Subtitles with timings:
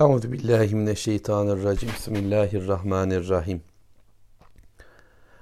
[0.00, 1.88] Euzu billahi mineşşeytanirracim.
[1.88, 3.62] Bismillahirrahmanirrahim.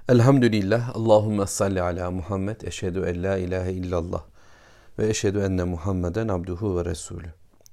[0.08, 0.96] Elhamdülillah.
[0.96, 2.60] Allahumme salli ala Muhammed.
[2.60, 4.23] Eşhedü en la ilahe illallah
[4.99, 7.26] ve eşhedü enne Muhammeden abduhu ve resulü.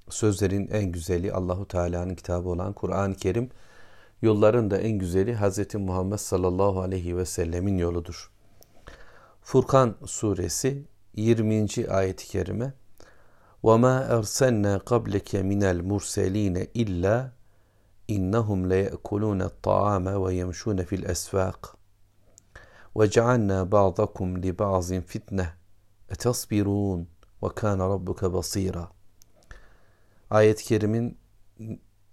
[0.10, 3.50] Sözlerin en güzeli Allahu Teala'nın kitabı olan Kur'an-ı Kerim.
[4.22, 5.76] Yolların da en güzeli Hz.
[5.76, 8.32] Muhammed sallallahu aleyhi ve sellemin yoludur.
[9.42, 10.84] Furkan suresi
[11.16, 11.68] 20.
[11.90, 12.74] ayet-i kerime
[13.63, 17.31] وَمَا أَرْسَلْنَا قَبْلَكَ مِنَ الْمُرْسَلِينَ إِلَّا
[18.11, 21.77] إِنَّهُمْ لَيَأْكُلُونَ الطَّعَامَ وَيَمْشُونَ فِي الْأَسْفَاقِ
[22.95, 25.49] وَجَعَلْنَا بَعْضَكُمْ لِبَعْضٍ فِتْنَةً
[26.15, 27.01] اَتَصْبِرُونَ
[27.43, 28.87] وَكَانَ رَبُّكَ بَصِيرًا
[30.31, 31.19] Ayet-i Kerim'in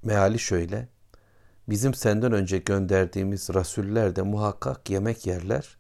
[0.03, 0.87] meali şöyle.
[1.69, 5.77] Bizim senden önce gönderdiğimiz rasuller de muhakkak yemek yerler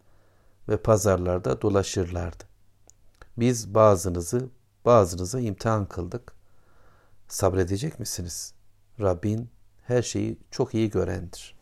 [0.69, 2.43] ve pazarlarda dolaşırlardı.
[3.37, 4.49] Biz bazınızı
[4.84, 6.32] bazınıza imtihan kıldık.
[7.28, 8.54] Sabredecek misiniz?
[9.00, 9.50] Rabbin
[9.86, 11.54] her şeyi çok iyi görendir.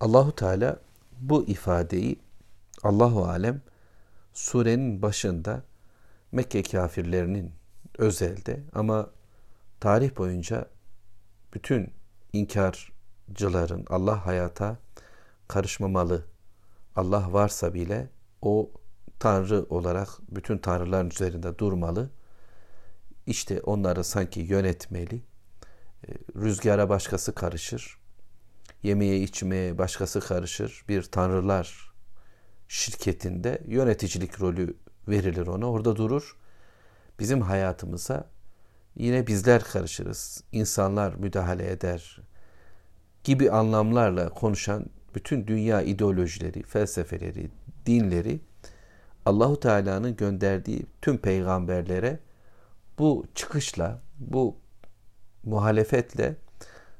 [0.00, 0.80] Allahu Teala
[1.20, 2.18] bu ifadeyi
[2.82, 3.62] Allahu alem
[4.32, 5.62] surenin başında
[6.32, 7.52] Mekke kafirlerinin
[7.98, 9.10] özelde ama
[9.80, 10.66] tarih boyunca
[11.54, 11.92] bütün
[12.32, 14.76] inkarcıların Allah hayata
[15.48, 16.24] karışmamalı.
[16.96, 18.08] Allah varsa bile
[18.42, 18.70] o
[19.18, 22.10] tanrı olarak bütün tanrıların üzerinde durmalı.
[23.26, 25.22] İşte onları sanki yönetmeli.
[26.08, 27.98] E, rüzgara başkası karışır.
[28.82, 30.84] Yemeğe içmeye başkası karışır.
[30.88, 31.92] Bir tanrılar
[32.68, 34.76] şirketinde yöneticilik rolü
[35.08, 35.70] verilir ona.
[35.70, 36.36] Orada durur.
[37.18, 38.28] Bizim hayatımıza
[38.96, 40.44] yine bizler karışırız.
[40.52, 42.20] İnsanlar müdahale eder
[43.24, 47.50] gibi anlamlarla konuşan bütün dünya ideolojileri, felsefeleri,
[47.86, 48.40] dinleri
[49.26, 52.18] Allahu Teala'nın gönderdiği tüm peygamberlere
[52.98, 54.56] bu çıkışla, bu
[55.44, 56.36] muhalefetle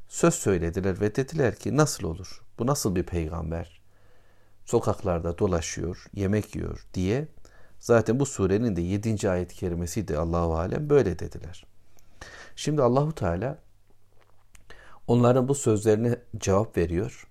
[0.09, 2.43] söz söylediler ve dediler ki nasıl olur?
[2.59, 3.81] Bu nasıl bir peygamber?
[4.65, 7.29] Sokaklarda dolaşıyor, yemek yiyor diye.
[7.79, 9.31] Zaten bu surenin de 7.
[9.31, 11.67] ayet-i kerimesiydi Allahu alem böyle dediler.
[12.57, 13.59] Şimdi Allahu Teala
[15.07, 17.29] onların bu sözlerine cevap veriyor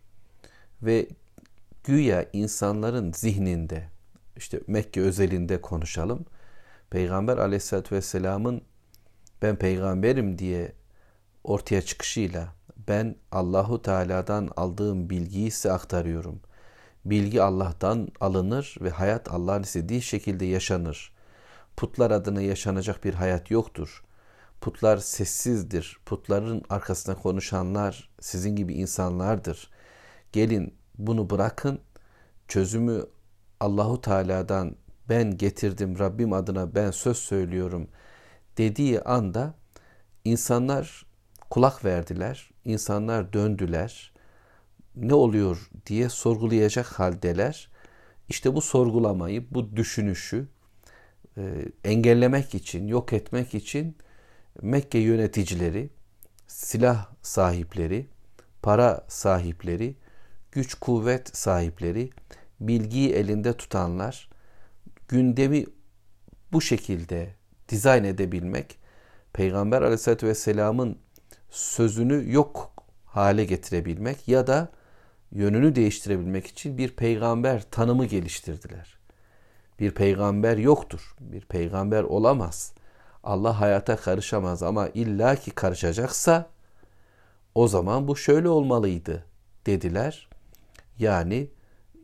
[0.82, 1.08] ve
[1.84, 3.95] güya insanların zihninde
[4.38, 6.26] işte Mekke özelinde konuşalım.
[6.90, 8.62] Peygamber aleyhissalatü vesselamın
[9.42, 10.74] ben peygamberim diye
[11.44, 12.48] ortaya çıkışıyla
[12.88, 16.40] ben Allahu Teala'dan aldığım bilgiyi size aktarıyorum.
[17.06, 21.16] Bilgi Allah'tan alınır ve hayat Allah'ın istediği şekilde yaşanır.
[21.78, 24.04] Putlar adına yaşanacak bir hayat yoktur.
[24.62, 26.00] Putlar sessizdir.
[26.06, 29.70] Putların arkasında konuşanlar sizin gibi insanlardır.
[30.32, 31.80] Gelin bunu bırakın.
[32.48, 33.06] Çözümü
[33.60, 34.76] Allahu Teala'dan
[35.10, 37.88] ben getirdim Rabbim adına ben söz söylüyorum
[38.58, 39.54] dediği anda
[40.26, 41.06] insanlar
[41.50, 42.50] kulak verdiler.
[42.66, 44.14] insanlar döndüler.
[44.96, 47.70] Ne oluyor diye sorgulayacak haldeler.
[48.30, 50.48] İşte bu sorgulamayı, bu düşünüşü
[51.38, 53.98] e, engellemek için, yok etmek için
[54.62, 55.90] Mekke yöneticileri,
[56.48, 58.08] silah sahipleri,
[58.62, 59.96] para sahipleri,
[60.52, 62.10] güç kuvvet sahipleri
[62.60, 64.30] bilgiyi elinde tutanlar
[65.08, 65.66] gündemi
[66.52, 67.30] bu şekilde
[67.70, 68.78] dizayn edebilmek
[69.34, 70.98] Peygamber aleyhissalatü vesselamın
[71.50, 72.74] sözünü yok
[73.06, 74.70] hale getirebilmek ya da
[75.32, 78.98] yönünü değiştirebilmek için bir peygamber tanımı geliştirdiler.
[79.80, 81.16] Bir peygamber yoktur.
[81.20, 82.74] Bir peygamber olamaz.
[83.24, 86.50] Allah hayata karışamaz ama illa ki karışacaksa
[87.56, 89.26] o zaman bu şöyle olmalıydı
[89.66, 90.30] dediler.
[91.00, 91.48] Yani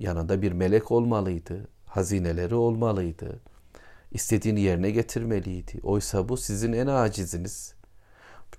[0.02, 1.68] yanında bir melek olmalıydı.
[1.86, 3.40] Hazineleri olmalıydı.
[4.12, 5.80] İstediğini yerine getirmeliydi.
[5.84, 7.76] Oysa bu sizin en aciziniz.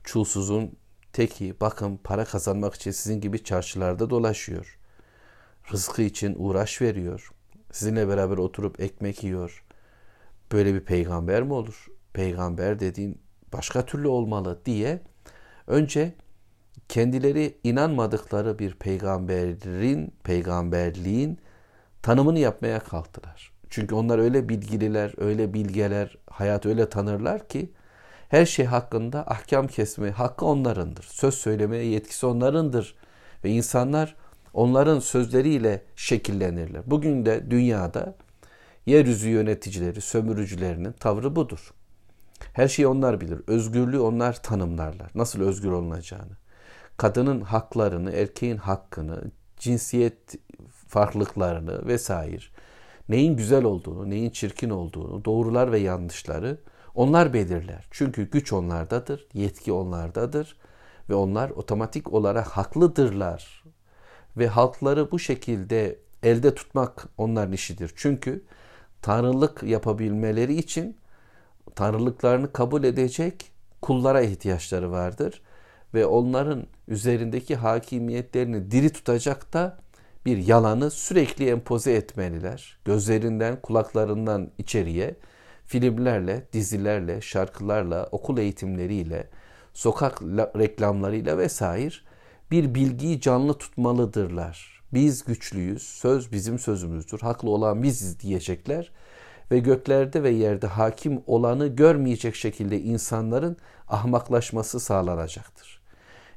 [0.04, 0.76] Çulsuzun
[1.12, 4.78] teki bakın para kazanmak için sizin gibi çarşılarda dolaşıyor.
[5.72, 7.32] Rızkı için uğraş veriyor.
[7.72, 9.64] Sizinle beraber oturup ekmek yiyor.
[10.52, 11.86] Böyle bir peygamber mi olur?
[12.12, 13.20] Peygamber dediğin
[13.52, 15.02] başka türlü olmalı diye
[15.66, 16.14] önce
[16.88, 21.38] kendileri inanmadıkları bir peygamberin, peygamberliğin
[22.02, 23.52] tanımını yapmaya kalktılar.
[23.70, 27.72] Çünkü onlar öyle bilgililer, öyle bilgeler, hayat öyle tanırlar ki
[28.28, 31.02] her şey hakkında ahkam kesme hakkı onlarındır.
[31.02, 32.94] Söz söylemeye yetkisi onlarındır.
[33.44, 34.16] Ve insanlar
[34.54, 36.82] onların sözleriyle şekillenirler.
[36.86, 38.14] Bugün de dünyada
[38.86, 41.74] yeryüzü yöneticileri, sömürücülerinin tavrı budur.
[42.52, 43.40] Her şeyi onlar bilir.
[43.46, 45.10] Özgürlüğü onlar tanımlarlar.
[45.14, 46.41] Nasıl özgür olunacağını
[47.02, 50.34] kadının haklarını, erkeğin hakkını, cinsiyet
[50.88, 52.44] farklılıklarını vesaire,
[53.08, 56.58] neyin güzel olduğunu, neyin çirkin olduğunu, doğrular ve yanlışları
[56.94, 57.86] Onlar belirler.
[57.90, 60.56] Çünkü güç onlardadır, yetki onlardadır
[61.10, 63.64] ve onlar otomatik olarak haklıdırlar.
[64.36, 67.92] Ve halkları bu şekilde elde tutmak onların işidir.
[67.96, 68.44] Çünkü
[69.02, 70.96] tanrılık yapabilmeleri için
[71.74, 75.42] tanrılıklarını kabul edecek kullara ihtiyaçları vardır
[75.94, 79.78] ve onların üzerindeki hakimiyetlerini diri tutacak da
[80.26, 82.78] bir yalanı sürekli empoze etmeliler.
[82.84, 85.16] Gözlerinden, kulaklarından içeriye
[85.66, 89.28] filmlerle, dizilerle, şarkılarla, okul eğitimleriyle,
[89.74, 90.22] sokak
[90.58, 91.94] reklamlarıyla vesaire
[92.50, 94.82] bir bilgiyi canlı tutmalıdırlar.
[94.92, 98.92] Biz güçlüyüz, söz bizim sözümüzdür, haklı olan biziz diyecekler
[99.50, 103.56] ve göklerde ve yerde hakim olanı görmeyecek şekilde insanların
[103.88, 105.81] ahmaklaşması sağlanacaktır.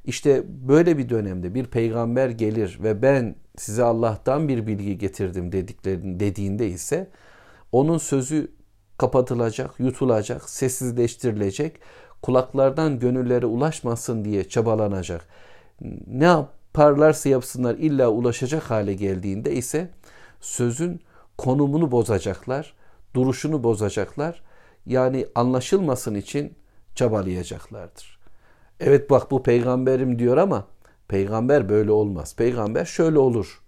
[0.06, 6.20] İşte böyle bir dönemde bir peygamber gelir ve ben size Allah'tan bir bilgi getirdim dediklerin
[6.20, 7.10] dediğinde ise
[7.72, 8.52] onun sözü
[8.98, 11.80] kapatılacak, yutulacak, sessizleştirilecek,
[12.22, 15.28] kulaklardan gönüllere ulaşmasın diye çabalanacak.
[16.06, 19.90] Ne yaparlarsa yapsınlar illa ulaşacak hale geldiğinde ise
[20.40, 21.00] sözün
[21.38, 22.74] konumunu bozacaklar,
[23.14, 24.42] duruşunu bozacaklar.
[24.86, 26.54] Yani anlaşılmasın için
[26.94, 28.15] çabalayacaklardır.
[28.80, 30.66] Evet bak bu peygamberim diyor ama
[31.08, 32.36] peygamber böyle olmaz.
[32.36, 33.62] Peygamber şöyle olur.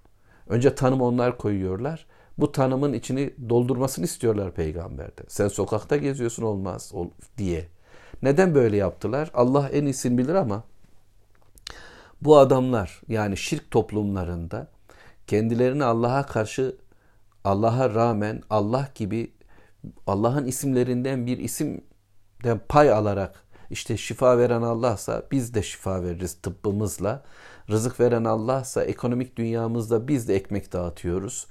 [0.49, 2.07] Önce tanım onlar koyuyorlar.
[2.39, 5.23] Bu tanımın içini doldurmasını istiyorlar peygamberde.
[5.29, 6.93] Sen sokakta geziyorsun olmaz
[7.39, 7.69] diye.
[8.23, 9.31] Neden böyle yaptılar?
[9.35, 10.65] Allah en iyisini bilir ama
[12.23, 14.69] bu adamlar yani şirk toplumlarında
[15.27, 16.77] kendilerini Allah'a karşı
[17.45, 19.33] Allah'a rağmen Allah gibi
[20.07, 27.25] Allah'ın isimlerinden bir isimden pay alarak işte şifa veren Allah'sa biz de şifa veririz tıbbımızla.
[27.71, 31.47] Rızık veren Allah'sa ekonomik dünyamızda biz de ekmek dağıtıyoruz.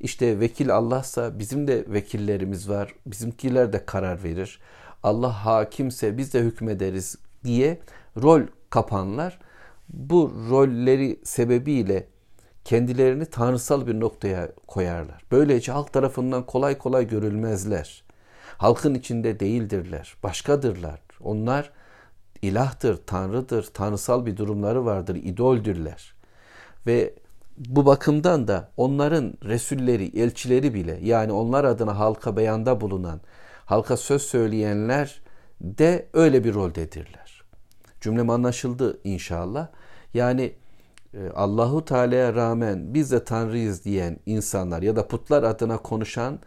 [0.00, 2.94] İşte vekil Allah'sa bizim de vekillerimiz var.
[3.06, 4.60] Bizimkiler de karar verir.
[5.02, 7.80] Allah hakimse biz de hükmederiz diye
[8.22, 9.38] rol kapanlar
[9.88, 12.06] bu rolleri sebebiyle
[12.64, 15.22] kendilerini tanrısal bir noktaya koyarlar.
[15.30, 18.04] Böylece halk tarafından kolay kolay görülmezler.
[18.58, 21.00] Halkın içinde değildirler, başkadırlar.
[21.24, 21.70] Onlar
[22.42, 26.14] ilahtır, tanrıdır, tanrısal bir durumları vardır, idoldürler.
[26.86, 27.14] Ve
[27.58, 33.20] bu bakımdan da onların resulleri, elçileri bile yani onlar adına halka beyanda bulunan,
[33.64, 35.20] halka söz söyleyenler
[35.60, 37.42] de öyle bir roldedirler.
[38.00, 39.68] Cümlem anlaşıldı inşallah.
[40.14, 40.52] Yani
[41.14, 46.38] e, Allahu Teala'ya rağmen biz de Tanrıyız diyen insanlar ya da putlar adına konuşan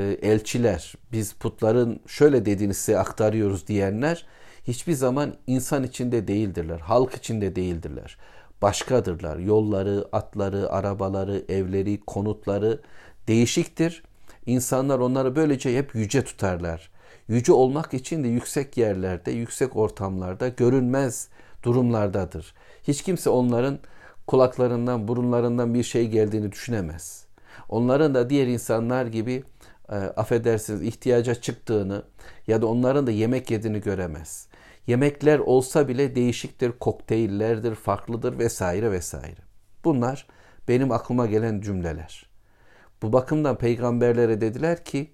[0.00, 4.26] elçiler, biz putların şöyle dediğini size aktarıyoruz diyenler
[4.68, 8.16] hiçbir zaman insan içinde değildirler, halk içinde değildirler.
[8.62, 9.36] Başkadırlar.
[9.36, 12.80] Yolları, atları, arabaları, evleri, konutları
[13.28, 14.02] değişiktir.
[14.46, 16.90] İnsanlar onları böylece hep yüce tutarlar.
[17.28, 21.28] Yüce olmak için de yüksek yerlerde, yüksek ortamlarda, görünmez
[21.62, 22.54] durumlardadır.
[22.82, 23.78] Hiç kimse onların
[24.26, 27.26] kulaklarından, burunlarından bir şey geldiğini düşünemez.
[27.68, 29.44] Onların da diğer insanlar gibi
[29.88, 32.02] e, affedersiniz ihtiyaca çıktığını
[32.46, 34.48] ya da onların da yemek yediğini göremez.
[34.86, 39.40] Yemekler olsa bile değişiktir, kokteyllerdir, farklıdır vesaire vesaire.
[39.84, 40.26] Bunlar
[40.68, 42.26] benim aklıma gelen cümleler.
[43.02, 45.10] Bu bakımdan peygamberlere dediler ki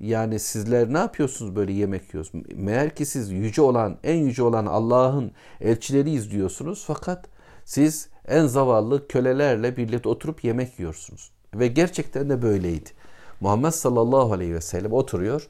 [0.00, 2.46] yani sizler ne yapıyorsunuz böyle yemek yiyorsunuz?
[2.54, 7.26] Meğer ki siz yüce olan, en yüce olan Allah'ın elçileri izliyorsunuz fakat
[7.64, 11.30] siz en zavallı kölelerle birlikte oturup yemek yiyorsunuz.
[11.54, 12.90] Ve gerçekten de böyleydi.
[13.40, 15.48] Muhammed sallallahu aleyhi ve sellem oturuyor,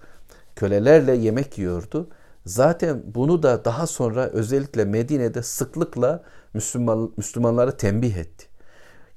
[0.56, 2.08] kölelerle yemek yiyordu.
[2.46, 6.22] Zaten bunu da daha sonra özellikle Medine'de sıklıkla
[6.54, 8.46] Müslüman, Müslümanlara tembih etti.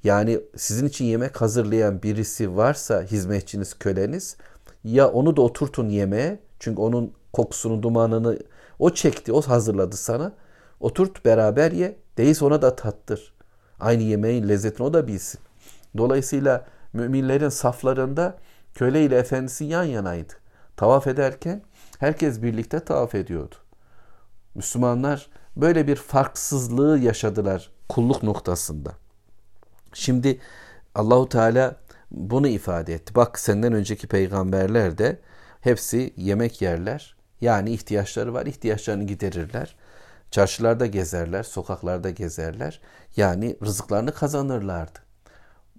[0.04, 4.36] Yani sizin için yemek hazırlayan birisi varsa hizmetçiniz, köleniz
[4.84, 6.38] ya onu da oturtun yemeğe.
[6.58, 8.38] Çünkü onun kokusunu, dumanını
[8.78, 10.32] o çekti, o hazırladı sana.
[10.80, 11.96] Oturt beraber ye.
[12.18, 13.34] Değilse ona da tattır.
[13.80, 15.40] Aynı yemeğin lezzetini o da bilsin.
[15.96, 18.38] Dolayısıyla müminlerin saflarında
[18.74, 20.32] köle ile efendisi yan yanaydı.
[20.76, 21.62] Tavaf ederken
[21.98, 23.54] herkes birlikte tavaf ediyordu.
[24.54, 25.26] Müslümanlar
[25.56, 28.92] böyle bir farksızlığı yaşadılar kulluk noktasında.
[29.92, 30.40] Şimdi
[30.94, 31.76] Allahu Teala
[32.10, 33.14] bunu ifade etti.
[33.14, 35.20] Bak senden önceki peygamberler de
[35.60, 37.16] hepsi yemek yerler.
[37.40, 39.76] Yani ihtiyaçları var, ihtiyaçlarını giderirler.
[40.30, 42.80] Çarşılarda gezerler, sokaklarda gezerler.
[43.16, 44.98] Yani rızıklarını kazanırlardı.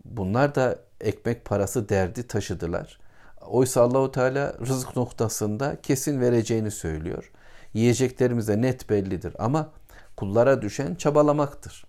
[0.05, 2.99] Bunlar da ekmek parası derdi taşıdılar.
[3.41, 7.31] Oysa Allahu Teala rızık noktasında kesin vereceğini söylüyor.
[7.73, 9.71] Yiyeceklerimiz de net bellidir ama
[10.15, 11.85] kullara düşen çabalamaktır.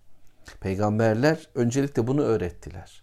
[0.60, 3.02] Peygamberler öncelikle bunu öğrettiler.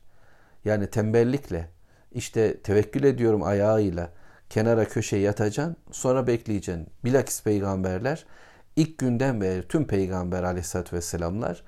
[0.65, 1.67] Yani tembellikle,
[2.11, 4.09] işte tevekkül ediyorum ayağıyla,
[4.49, 6.87] kenara köşeye yatacaksın sonra bekleyeceksin.
[7.05, 8.25] Bilakis peygamberler
[8.75, 11.63] ilk günden beri tüm peygamber aleyhissalatü vesselamlar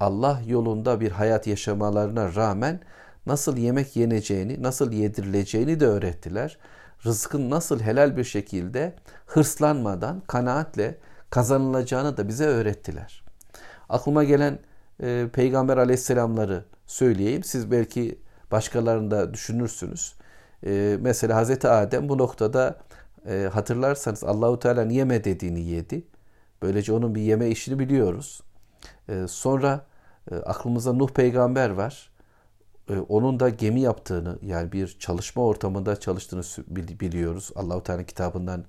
[0.00, 2.80] Allah yolunda bir hayat yaşamalarına rağmen
[3.26, 6.58] nasıl yemek yeneceğini, nasıl yedirileceğini de öğrettiler.
[7.06, 8.94] Rızkın nasıl helal bir şekilde
[9.26, 10.98] hırslanmadan, kanaatle
[11.30, 13.22] kazanılacağını da bize öğrettiler.
[13.88, 14.58] Aklıma gelen
[15.02, 17.44] e, Peygamber aleyhisselamları söyleyeyim.
[17.44, 18.18] Siz belki
[18.50, 20.14] başkalarını da düşünürsünüz.
[20.66, 22.78] E, mesela Hazreti Adem bu noktada
[23.26, 26.06] e, hatırlarsanız Allahu Teala yeme dediğini yedi.
[26.62, 28.42] Böylece onun bir yeme işini biliyoruz.
[29.08, 29.86] E, sonra
[30.30, 32.09] e, aklımızda Nuh peygamber var.
[32.90, 36.42] E, onun da gemi yaptığını yani bir çalışma ortamında çalıştığını
[37.00, 37.50] biliyoruz.
[37.54, 38.64] Allahu Teala kitabından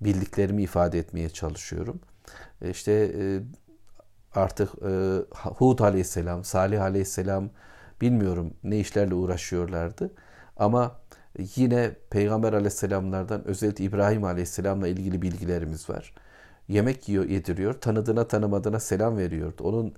[0.00, 2.00] bildiklerimi ifade etmeye çalışıyorum.
[2.62, 3.40] E, işte e,
[4.34, 7.50] artık e, Hud aleyhisselam, Salih aleyhisselam
[8.00, 10.10] bilmiyorum ne işlerle uğraşıyorlardı.
[10.56, 10.98] Ama
[11.56, 16.14] yine Peygamber aleyhisselamlardan özellikle İbrahim aleyhisselamla ilgili bilgilerimiz var.
[16.68, 19.64] Yemek yiyor, yediriyor, tanıdığına tanımadığına selam veriyordu.
[19.64, 19.94] Onun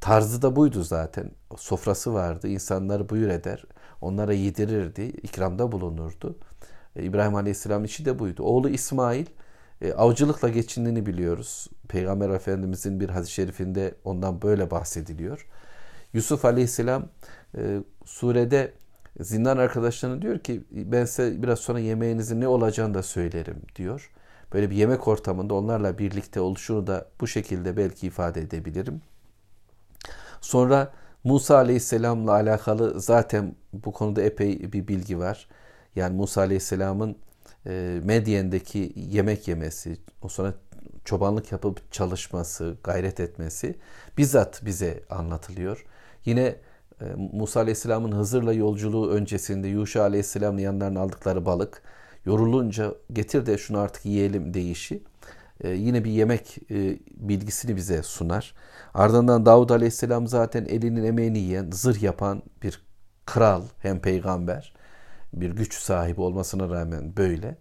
[0.00, 1.30] tarzı da buydu zaten.
[1.56, 3.64] Sofrası vardı, insanları buyur eder,
[4.00, 6.38] onlara yedirirdi, ikramda bulunurdu.
[6.96, 8.42] E, İbrahim aleyhisselam işi de buydu.
[8.42, 9.26] Oğlu İsmail
[9.82, 11.66] e, avcılıkla geçindiğini biliyoruz.
[11.88, 15.46] Peygamber Efendimizin bir hadis-i şerifinde ondan böyle bahsediliyor.
[16.12, 17.08] Yusuf Aleyhisselam
[17.56, 18.72] e, surede
[19.20, 24.10] zindan arkadaşlarına diyor ki ben size biraz sonra yemeğinizin ne olacağını da söylerim diyor.
[24.52, 29.00] Böyle bir yemek ortamında onlarla birlikte oluşunu da bu şekilde belki ifade edebilirim.
[30.40, 30.92] Sonra
[31.24, 35.48] Musa Aleyhisselam'la alakalı zaten bu konuda epey bir bilgi var.
[35.96, 37.16] Yani Musa Aleyhisselam'ın
[37.66, 40.54] e, Medyen'deki yemek yemesi, o sonra
[41.04, 43.74] çobanlık yapıp çalışması, gayret etmesi
[44.18, 45.84] bizzat bize anlatılıyor.
[46.24, 46.56] Yine
[47.00, 51.82] e, Musa Aleyhisselam'ın Hızır'la yolculuğu öncesinde Yuşa Aleyhisselam'ın yanlarına aldıkları balık
[52.24, 55.02] yorulunca getir de şunu artık yiyelim deyişi
[55.60, 58.54] e, yine bir yemek e, bilgisini bize sunar.
[58.94, 62.82] Ardından Davud Aleyhisselam zaten elinin emeğini yiyen, zırh yapan bir
[63.26, 64.74] kral hem peygamber
[65.32, 67.56] bir güç sahibi olmasına rağmen böyle.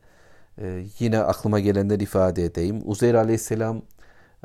[0.61, 2.81] Ee, yine aklıma gelenleri ifade edeyim.
[2.85, 3.81] Uzeyr aleyhisselam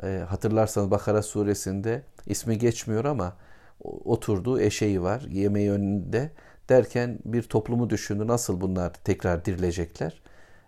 [0.03, 3.37] e, hatırlarsanız Bakara suresinde ismi geçmiyor ama
[3.83, 6.31] oturduğu eşeği var yemeği önünde
[6.69, 10.21] derken bir toplumu düşündü nasıl bunlar tekrar dirilecekler.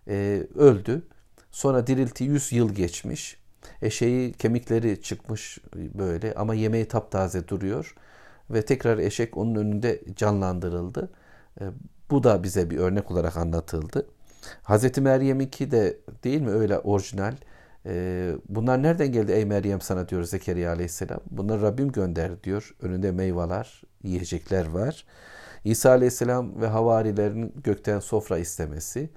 [0.08, 1.08] Ee, öldü.
[1.56, 3.38] Sonra dirilti 100 yıl geçmiş.
[3.82, 7.96] Eşeği kemikleri çıkmış böyle ama yemeği taptaze duruyor
[8.50, 11.12] ve tekrar eşek onun önünde canlandırıldı.
[11.62, 11.66] Ee,
[12.10, 14.08] bu da bize bir örnek olarak anlatıldı.
[14.64, 17.36] Hazreti Meryem'inki de değil mi öyle orijinal?
[17.86, 21.20] Ee, bunlar nereden geldi ey Meryem sana diyor Zekeriya aleyhisselam.
[21.32, 22.76] Bunları Rabbim gönder diyor.
[22.82, 25.06] Önünde meyveler, yiyecekler var.
[25.64, 29.10] İsa aleyhisselam ve havarilerin gökten sofra istemesi.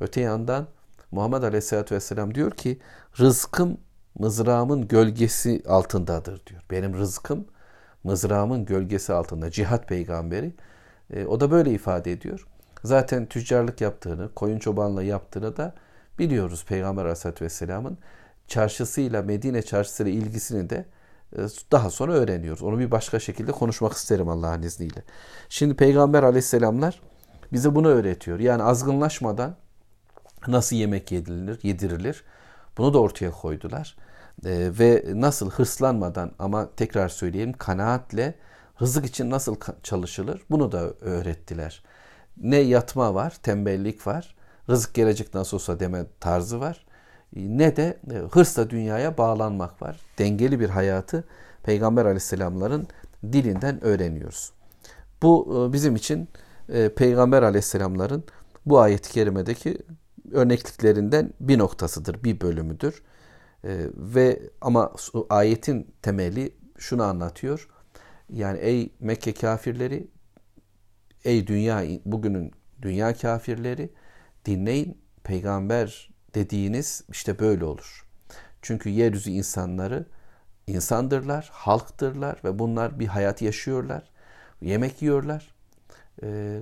[0.00, 0.68] Öte yandan
[1.10, 2.78] Muhammed aleyhisselatü vesselam diyor ki
[3.18, 3.78] rızkım
[4.18, 6.62] mızrağımın gölgesi altındadır diyor.
[6.70, 7.46] Benim rızkım
[8.04, 9.50] mızrağımın gölgesi altında.
[9.50, 10.54] Cihat peygamberi.
[11.10, 12.46] E, o da böyle ifade ediyor.
[12.84, 15.74] Zaten tüccarlık yaptığını, koyun çobanlığı yaptığını da
[16.18, 17.98] biliyoruz Peygamber Aleyhisselatü Vesselam'ın.
[18.48, 20.84] Çarşısıyla, Medine çarşısıyla ilgisini de
[21.36, 21.40] e,
[21.72, 22.62] daha sonra öğreniyoruz.
[22.62, 25.02] Onu bir başka şekilde konuşmak isterim Allah'ın izniyle.
[25.48, 27.00] Şimdi Peygamber Aleyhisselamlar
[27.52, 28.38] bize bunu öğretiyor.
[28.38, 29.56] Yani azgınlaşmadan
[30.46, 32.24] nasıl yemek yedirilir, yedirilir
[32.78, 33.96] bunu da ortaya koydular.
[34.44, 38.34] Ee, ve nasıl hırslanmadan ama tekrar söyleyeyim kanaatle
[38.82, 41.82] rızık için nasıl çalışılır bunu da öğrettiler.
[42.36, 44.36] Ne yatma var, tembellik var,
[44.68, 46.86] rızık gelecek nasıl olsa deme tarzı var.
[47.36, 50.00] Ne de e, hırsla dünyaya bağlanmak var.
[50.18, 51.24] Dengeli bir hayatı
[51.62, 52.88] Peygamber aleyhisselamların
[53.32, 54.52] dilinden öğreniyoruz.
[55.22, 56.28] Bu e, bizim için
[56.68, 58.24] e, Peygamber aleyhisselamların
[58.66, 59.78] bu ayet-i kerimedeki
[60.32, 63.02] örnekliklerinden bir noktasıdır, bir bölümüdür.
[63.96, 64.92] Ve ama
[65.30, 67.68] ayetin temeli şunu anlatıyor.
[68.32, 70.10] Yani ey Mekke kafirleri,
[71.24, 73.92] ey dünya bugünün dünya kafirleri
[74.44, 78.06] dinleyin peygamber dediğiniz işte böyle olur.
[78.62, 80.06] Çünkü yeryüzü insanları
[80.66, 84.10] insandırlar, halktırlar ve bunlar bir hayat yaşıyorlar.
[84.60, 85.54] Yemek yiyorlar.
[86.22, 86.60] Ee,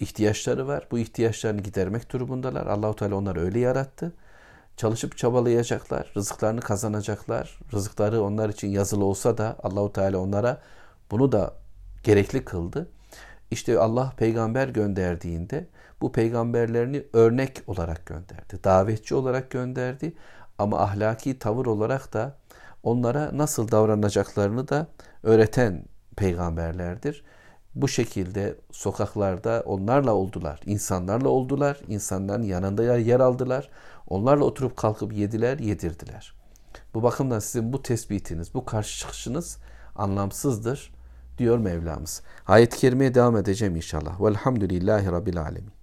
[0.00, 0.86] ihtiyaçları var.
[0.90, 2.66] Bu ihtiyaçlarını gidermek durumundalar.
[2.66, 4.12] Allahu Teala onları öyle yarattı.
[4.76, 7.58] Çalışıp çabalayacaklar, rızıklarını kazanacaklar.
[7.72, 10.60] Rızıkları onlar için yazılı olsa da Allahu Teala onlara
[11.10, 11.54] bunu da
[12.02, 12.88] gerekli kıldı.
[13.50, 15.66] İşte Allah peygamber gönderdiğinde
[16.00, 18.64] bu peygamberlerini örnek olarak gönderdi.
[18.64, 20.12] Davetçi olarak gönderdi
[20.58, 22.36] ama ahlaki tavır olarak da
[22.82, 24.86] onlara nasıl davranacaklarını da
[25.22, 25.84] öğreten
[26.16, 27.24] peygamberlerdir.
[27.74, 30.60] Bu şekilde sokaklarda onlarla oldular.
[30.66, 31.80] insanlarla oldular.
[31.88, 33.70] insanların yanında yer aldılar.
[34.08, 36.34] Onlarla oturup kalkıp yediler, yedirdiler.
[36.94, 39.58] Bu bakımdan sizin bu tespitiniz, bu karşı çıkışınız
[39.96, 40.92] anlamsızdır
[41.38, 42.22] diyor Mevlamız.
[42.46, 44.20] Ayet-i kerimeye devam edeceğim inşallah.
[44.20, 45.79] Velhamdülillahi Rabbil Alemin.